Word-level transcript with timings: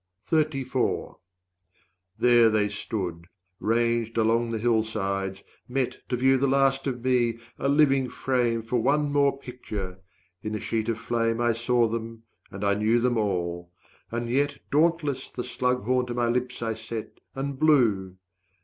There 2.19 2.49
they 2.49 2.69
stood, 2.69 3.27
ranged 3.59 4.17
along 4.17 4.49
the 4.49 4.57
hillsides, 4.57 5.43
met 5.69 5.99
To 6.09 6.15
view 6.17 6.39
the 6.39 6.47
last 6.47 6.87
of 6.87 7.05
me, 7.05 7.37
a 7.59 7.69
living 7.69 8.09
frame 8.09 8.61
200 8.63 8.65
For 8.67 8.81
one 8.81 9.11
more 9.11 9.37
picture! 9.37 9.99
in 10.41 10.55
a 10.55 10.59
sheet 10.59 10.89
of 10.89 10.97
flame 10.97 11.39
I 11.39 11.53
saw 11.53 11.87
them 11.87 12.23
and 12.49 12.63
I 12.63 12.73
knew 12.73 12.99
them 12.99 13.15
all. 13.19 13.71
And 14.09 14.27
yet 14.27 14.57
Dauntless 14.71 15.29
the 15.29 15.43
slug 15.43 15.83
horn 15.83 16.07
to 16.07 16.15
my 16.15 16.29
lips 16.29 16.63
I 16.63 16.73
set, 16.73 17.19
And 17.35 17.59
blew. 17.59 18.17